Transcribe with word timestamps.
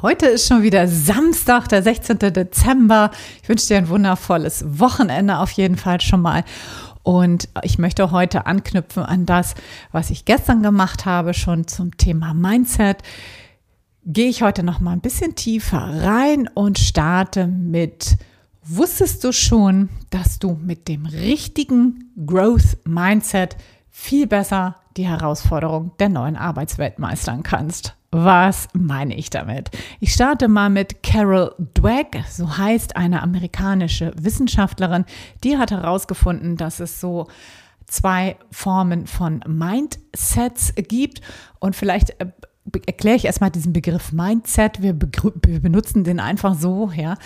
Heute 0.00 0.26
ist 0.26 0.46
schon 0.46 0.62
wieder 0.62 0.86
Samstag, 0.86 1.66
der 1.66 1.82
16. 1.82 2.18
Dezember. 2.18 3.10
Ich 3.42 3.48
wünsche 3.48 3.66
dir 3.66 3.78
ein 3.78 3.88
wundervolles 3.88 4.64
Wochenende 4.78 5.38
auf 5.38 5.50
jeden 5.50 5.76
Fall 5.76 6.00
schon 6.00 6.22
mal. 6.22 6.44
Und 7.02 7.48
ich 7.64 7.78
möchte 7.78 8.12
heute 8.12 8.46
anknüpfen 8.46 9.02
an 9.02 9.26
das, 9.26 9.56
was 9.90 10.10
ich 10.10 10.24
gestern 10.24 10.62
gemacht 10.62 11.04
habe, 11.04 11.34
schon 11.34 11.66
zum 11.66 11.96
Thema 11.96 12.32
Mindset. 12.32 12.98
Gehe 14.04 14.28
ich 14.28 14.42
heute 14.42 14.62
noch 14.62 14.78
mal 14.78 14.92
ein 14.92 15.00
bisschen 15.00 15.34
tiefer 15.34 15.78
rein 15.78 16.48
und 16.54 16.78
starte 16.78 17.48
mit 17.48 18.18
Wusstest 18.62 19.24
du 19.24 19.32
schon, 19.32 19.88
dass 20.10 20.38
du 20.38 20.60
mit 20.62 20.86
dem 20.86 21.06
richtigen 21.06 22.12
Growth 22.24 22.76
Mindset 22.84 23.56
viel 23.90 24.28
besser 24.28 24.76
die 24.98 25.06
Herausforderung 25.06 25.92
der 25.98 26.08
neuen 26.08 26.36
Arbeitswelt 26.36 26.98
meistern 26.98 27.42
kannst? 27.42 27.94
Was 28.10 28.68
meine 28.72 29.14
ich 29.14 29.30
damit? 29.30 29.70
Ich 30.00 30.12
starte 30.12 30.48
mal 30.48 30.70
mit 30.70 31.02
Carol 31.02 31.54
Dweck, 31.58 32.24
so 32.28 32.56
heißt 32.56 32.96
eine 32.96 33.22
amerikanische 33.22 34.12
Wissenschaftlerin, 34.20 35.04
die 35.44 35.56
hat 35.56 35.70
herausgefunden, 35.70 36.56
dass 36.56 36.80
es 36.80 37.00
so 37.00 37.28
zwei 37.86 38.36
Formen 38.50 39.06
von 39.06 39.44
Mindsets 39.46 40.74
gibt 40.74 41.20
und 41.58 41.76
vielleicht 41.76 42.18
äh, 42.20 42.26
erkläre 42.86 43.16
ich 43.16 43.24
erstmal 43.24 43.50
diesen 43.50 43.72
Begriff 43.72 44.12
Mindset. 44.12 44.82
Wir, 44.82 44.94
wir 44.98 45.60
benutzen 45.60 46.04
den 46.04 46.20
einfach 46.20 46.54
so, 46.54 46.90
ja. 46.94 47.16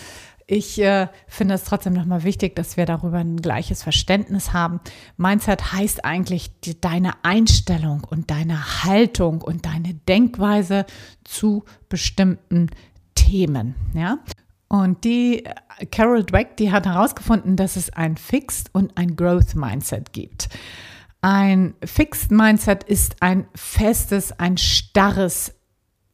Ich 0.55 0.79
äh, 0.83 1.09
finde 1.29 1.55
es 1.55 1.65
trotzdem 1.65 1.95
nochmal 1.95 2.25
wichtig, 2.25 2.55
dass 2.57 2.77
wir 2.77 2.85
darüber 2.85 3.17
ein 3.17 3.39
gleiches 3.39 3.83
Verständnis 3.83 4.53
haben. 4.53 4.81
Mindset 5.17 5.73
heißt 5.73 6.05
eigentlich 6.05 6.61
die, 6.61 6.79
deine 6.79 7.13
Einstellung 7.25 8.07
und 8.11 8.31
deine 8.31 8.85
Haltung 8.85 9.41
und 9.41 9.65
deine 9.65 9.95
Denkweise 9.95 10.85
zu 11.25 11.65
bestimmten 11.89 12.69
Themen. 13.15 13.77
Ja? 13.95 14.19
Und 14.69 15.05
die 15.05 15.47
äh, 15.47 15.87
Carol 15.87 16.23
Dweck, 16.23 16.59
die 16.59 16.71
hat 16.71 16.85
herausgefunden, 16.85 17.57
dass 17.57 17.77
es 17.77 17.89
ein 17.89 18.19
Fixed 18.19 18.69
und 18.75 18.99
ein 18.99 19.17
Growth 19.17 19.55
Mindset 19.55 20.13
gibt. 20.13 20.51
Ein 21.23 21.73
Fixed 21.83 22.31
Mindset 22.31 22.85
ist 22.85 23.23
ein 23.23 23.47
festes, 23.55 24.39
ein 24.39 24.59
starres 24.59 25.55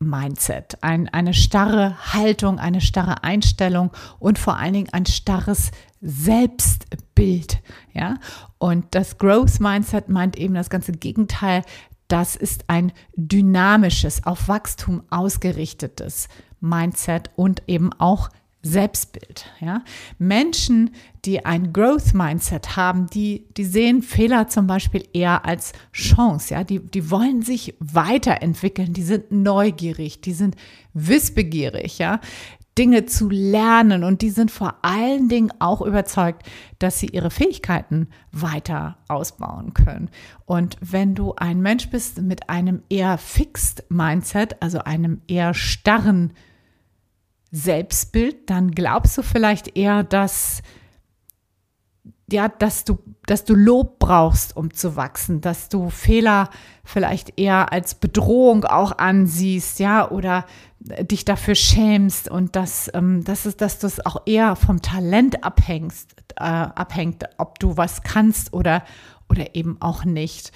Mindset, 0.00 0.78
ein, 0.80 1.08
eine 1.08 1.34
starre 1.34 2.12
Haltung, 2.12 2.60
eine 2.60 2.80
starre 2.80 3.24
Einstellung 3.24 3.90
und 4.20 4.38
vor 4.38 4.56
allen 4.56 4.74
Dingen 4.74 4.92
ein 4.92 5.06
starres 5.06 5.72
Selbstbild. 6.00 7.60
Ja? 7.92 8.18
Und 8.58 8.94
das 8.94 9.18
Growth 9.18 9.58
Mindset 9.58 10.08
meint 10.08 10.36
eben 10.36 10.54
das 10.54 10.70
ganze 10.70 10.92
Gegenteil. 10.92 11.64
Das 12.06 12.36
ist 12.36 12.64
ein 12.68 12.92
dynamisches, 13.16 14.24
auf 14.24 14.46
Wachstum 14.46 15.02
ausgerichtetes 15.10 16.28
Mindset 16.60 17.30
und 17.34 17.62
eben 17.66 17.92
auch 17.92 18.30
Selbstbild. 18.70 19.46
Ja? 19.60 19.82
Menschen, 20.18 20.90
die 21.24 21.44
ein 21.44 21.72
Growth 21.72 22.14
Mindset 22.14 22.76
haben, 22.76 23.06
die, 23.08 23.46
die 23.56 23.64
sehen 23.64 24.02
Fehler 24.02 24.48
zum 24.48 24.66
Beispiel 24.66 25.04
eher 25.12 25.44
als 25.44 25.72
Chance. 25.92 26.54
Ja? 26.54 26.64
Die, 26.64 26.80
die 26.80 27.10
wollen 27.10 27.42
sich 27.42 27.74
weiterentwickeln, 27.80 28.92
die 28.92 29.02
sind 29.02 29.32
neugierig, 29.32 30.20
die 30.20 30.32
sind 30.32 30.56
wissbegierig, 30.94 31.98
ja? 31.98 32.20
Dinge 32.78 33.06
zu 33.06 33.28
lernen 33.28 34.04
und 34.04 34.22
die 34.22 34.30
sind 34.30 34.52
vor 34.52 34.76
allen 34.82 35.28
Dingen 35.28 35.52
auch 35.58 35.82
überzeugt, 35.82 36.48
dass 36.78 37.00
sie 37.00 37.08
ihre 37.08 37.32
Fähigkeiten 37.32 38.08
weiter 38.30 38.98
ausbauen 39.08 39.74
können. 39.74 40.10
Und 40.46 40.76
wenn 40.80 41.16
du 41.16 41.34
ein 41.34 41.60
Mensch 41.60 41.90
bist 41.90 42.22
mit 42.22 42.48
einem 42.48 42.84
eher 42.88 43.18
Fixed 43.18 43.84
Mindset, 43.88 44.62
also 44.62 44.78
einem 44.78 45.22
eher 45.26 45.54
starren 45.54 46.34
Selbstbild, 47.50 48.50
dann 48.50 48.72
glaubst 48.72 49.16
du 49.18 49.22
vielleicht 49.22 49.76
eher, 49.76 50.04
dass 50.04 50.62
ja, 52.30 52.48
dass 52.48 52.84
du, 52.84 52.98
dass 53.26 53.44
du 53.44 53.54
Lob 53.54 53.98
brauchst, 53.98 54.54
um 54.54 54.74
zu 54.74 54.96
wachsen, 54.96 55.40
dass 55.40 55.70
du 55.70 55.88
Fehler 55.88 56.50
vielleicht 56.84 57.38
eher 57.38 57.72
als 57.72 57.94
Bedrohung 57.94 58.64
auch 58.64 58.98
ansiehst, 58.98 59.78
ja, 59.78 60.10
oder 60.10 60.44
dich 60.80 61.24
dafür 61.24 61.54
schämst 61.54 62.30
und 62.30 62.54
dass, 62.54 62.90
ähm, 62.94 63.24
das 63.24 63.46
ist, 63.46 63.60
dass 63.60 63.78
du 63.78 63.86
es 63.86 64.04
auch 64.04 64.22
eher 64.26 64.56
vom 64.56 64.82
Talent 64.82 65.42
abhängst, 65.42 66.16
äh, 66.36 66.44
abhängt, 66.44 67.24
ob 67.38 67.58
du 67.58 67.76
was 67.76 68.02
kannst 68.02 68.52
oder, 68.52 68.84
oder 69.30 69.54
eben 69.54 69.80
auch 69.80 70.04
nicht. 70.04 70.52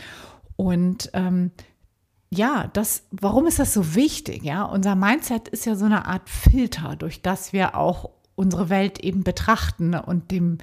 Und 0.57 1.11
ähm, 1.15 1.53
ja, 2.35 2.71
das, 2.73 3.05
warum 3.11 3.47
ist 3.47 3.59
das 3.59 3.75
so 3.75 3.95
wichtig? 3.95 4.43
Ja, 4.43 4.65
unser 4.65 4.97
Mindset 4.97 5.49
ist 5.49 5.67
ja 5.67 5.77
so 5.77 5.85
eine 5.85 6.07
Art 6.07 6.31
Filter, 6.31 6.97
durch 6.97 7.21
das 7.21 7.53
wir 7.53 7.77
auch 7.77 8.09
unsere 8.35 8.71
Welt 8.71 9.01
eben 9.01 9.23
betrachten 9.23 9.95
und 9.95 10.31
dem 10.31 10.57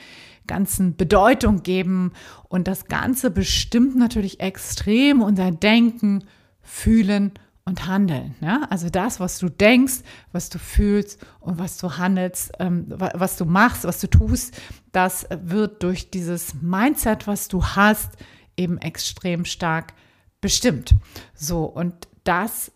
Ganzen 0.48 0.96
Bedeutung 0.96 1.62
geben. 1.62 2.14
Und 2.48 2.68
das 2.68 2.86
Ganze 2.88 3.30
bestimmt 3.30 3.96
natürlich 3.96 4.40
extrem 4.40 5.22
unser 5.22 5.52
Denken, 5.52 6.24
Fühlen 6.64 7.34
und 7.66 7.86
Handeln. 7.86 8.34
Ja? 8.42 8.66
Also 8.72 8.90
das, 8.90 9.20
was 9.20 9.38
du 9.38 9.48
denkst, 9.48 10.00
was 10.32 10.50
du 10.50 10.58
fühlst 10.58 11.24
und 11.40 11.60
was 11.60 11.78
du 11.78 11.98
handelst, 11.98 12.52
ähm, 12.58 12.88
was 12.90 13.38
du 13.38 13.46
machst, 13.46 13.84
was 13.84 14.02
du 14.02 14.08
tust, 14.08 14.60
das 14.92 15.28
wird 15.30 15.84
durch 15.84 16.10
dieses 16.10 16.56
Mindset, 16.56 17.28
was 17.28 17.48
du 17.48 17.64
hast, 17.64 18.14
eben 18.58 18.80
extrem 18.80 19.46
stark 19.46 19.94
bestimmt. 20.42 20.96
So, 21.34 21.66
und 21.66 22.08
das, 22.24 22.72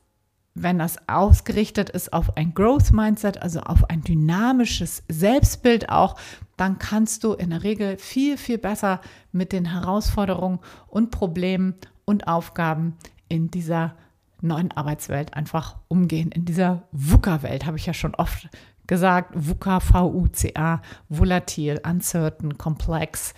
wenn 0.53 0.79
das 0.79 0.97
ausgerichtet 1.07 1.89
ist 1.89 2.13
auf 2.13 2.37
ein 2.37 2.53
Growth 2.53 2.91
Mindset, 2.91 3.41
also 3.41 3.61
auf 3.61 3.89
ein 3.89 4.01
dynamisches 4.01 5.03
Selbstbild 5.07 5.89
auch, 5.89 6.15
dann 6.57 6.77
kannst 6.77 7.23
du 7.23 7.33
in 7.33 7.49
der 7.49 7.63
Regel 7.63 7.97
viel, 7.97 8.37
viel 8.37 8.57
besser 8.57 9.01
mit 9.31 9.51
den 9.51 9.65
Herausforderungen 9.65 10.59
und 10.87 11.11
Problemen 11.11 11.75
und 12.05 12.27
Aufgaben 12.27 12.95
in 13.29 13.49
dieser 13.49 13.95
neuen 14.41 14.71
Arbeitswelt 14.71 15.33
einfach 15.33 15.77
umgehen. 15.87 16.31
In 16.31 16.45
dieser 16.45 16.83
VUCA-Welt 16.91 17.65
habe 17.65 17.77
ich 17.77 17.85
ja 17.85 17.93
schon 17.93 18.13
oft 18.13 18.49
gesagt, 18.87 19.31
VUCA, 19.33 19.79
V-U-C-A, 19.79 20.81
volatil, 21.09 21.79
uncertain, 21.87 22.57
complex 22.57 23.33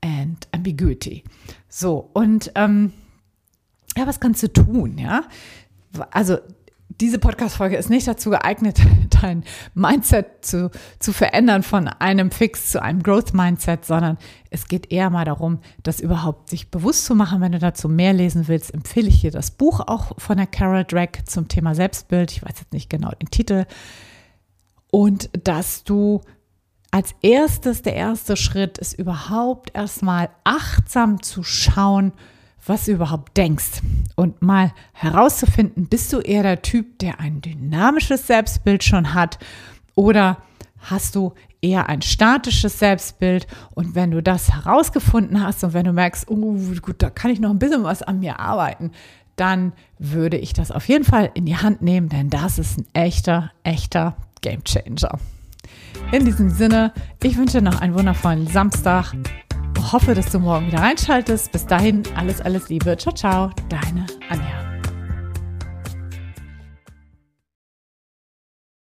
and 0.00 0.46
ambiguity. 0.52 1.24
So, 1.68 2.10
und 2.12 2.52
ähm, 2.54 2.92
ja, 3.96 4.06
was 4.06 4.20
kannst 4.20 4.42
du 4.42 4.52
tun, 4.52 4.98
ja? 4.98 5.24
Also 6.10 6.38
diese 7.00 7.18
Podcast-Folge 7.18 7.76
ist 7.76 7.90
nicht 7.90 8.06
dazu 8.06 8.30
geeignet, 8.30 8.78
dein 9.22 9.44
Mindset 9.74 10.44
zu, 10.44 10.70
zu 10.98 11.12
verändern 11.12 11.62
von 11.62 11.88
einem 11.88 12.30
Fix 12.30 12.70
zu 12.70 12.80
einem 12.80 13.02
Growth-Mindset, 13.02 13.84
sondern 13.84 14.18
es 14.50 14.68
geht 14.68 14.92
eher 14.92 15.10
mal 15.10 15.24
darum, 15.24 15.58
das 15.82 16.00
überhaupt 16.00 16.50
sich 16.50 16.70
bewusst 16.70 17.04
zu 17.04 17.14
machen. 17.14 17.40
Wenn 17.40 17.52
du 17.52 17.58
dazu 17.58 17.88
mehr 17.88 18.12
lesen 18.12 18.46
willst, 18.48 18.72
empfehle 18.72 19.08
ich 19.08 19.22
dir 19.22 19.30
das 19.30 19.50
Buch 19.50 19.80
auch 19.80 20.12
von 20.18 20.36
der 20.36 20.46
Carol 20.46 20.84
Drake 20.84 21.24
zum 21.24 21.48
Thema 21.48 21.74
Selbstbild. 21.74 22.30
Ich 22.32 22.44
weiß 22.44 22.60
jetzt 22.60 22.72
nicht 22.72 22.90
genau 22.90 23.10
den 23.10 23.30
Titel. 23.30 23.64
Und 24.90 25.30
dass 25.42 25.82
du 25.82 26.20
als 26.92 27.12
erstes, 27.22 27.82
der 27.82 27.96
erste 27.96 28.36
Schritt 28.36 28.78
ist 28.78 28.96
überhaupt 28.96 29.74
erstmal 29.74 30.30
achtsam 30.44 31.20
zu 31.22 31.42
schauen, 31.42 32.12
was 32.66 32.86
du 32.86 32.92
überhaupt 32.92 33.36
denkst. 33.36 33.82
Und 34.16 34.42
mal 34.42 34.72
herauszufinden, 34.92 35.86
bist 35.88 36.12
du 36.12 36.20
eher 36.20 36.42
der 36.42 36.62
Typ, 36.62 36.98
der 36.98 37.20
ein 37.20 37.40
dynamisches 37.40 38.26
Selbstbild 38.26 38.84
schon 38.84 39.14
hat 39.14 39.38
oder 39.94 40.38
hast 40.78 41.14
du 41.14 41.32
eher 41.60 41.88
ein 41.88 42.02
statisches 42.02 42.78
Selbstbild? 42.78 43.46
Und 43.74 43.94
wenn 43.94 44.10
du 44.10 44.22
das 44.22 44.52
herausgefunden 44.52 45.42
hast 45.42 45.64
und 45.64 45.72
wenn 45.72 45.84
du 45.84 45.92
merkst, 45.92 46.28
oh 46.28 46.56
gut, 46.82 47.02
da 47.02 47.10
kann 47.10 47.30
ich 47.30 47.40
noch 47.40 47.50
ein 47.50 47.58
bisschen 47.58 47.84
was 47.84 48.02
an 48.02 48.20
mir 48.20 48.38
arbeiten, 48.38 48.92
dann 49.36 49.72
würde 49.98 50.36
ich 50.36 50.52
das 50.52 50.70
auf 50.70 50.88
jeden 50.88 51.04
Fall 51.04 51.30
in 51.34 51.46
die 51.46 51.56
Hand 51.56 51.82
nehmen, 51.82 52.08
denn 52.08 52.30
das 52.30 52.58
ist 52.58 52.78
ein 52.78 52.86
echter, 52.92 53.50
echter 53.64 54.16
Game 54.42 54.62
Changer. 54.62 55.18
In 56.12 56.24
diesem 56.24 56.50
Sinne, 56.50 56.92
ich 57.22 57.36
wünsche 57.36 57.60
noch 57.60 57.80
einen 57.80 57.94
wundervollen 57.94 58.46
Samstag 58.46 59.14
hoffe, 59.92 60.14
dass 60.14 60.30
du 60.30 60.38
morgen 60.38 60.66
wieder 60.68 60.78
reinschaltest. 60.78 61.52
Bis 61.52 61.66
dahin, 61.66 62.02
alles, 62.16 62.40
alles 62.40 62.68
Liebe. 62.68 62.96
Ciao, 62.96 63.14
ciao, 63.14 63.50
deine 63.68 64.06
Anja. 64.28 64.73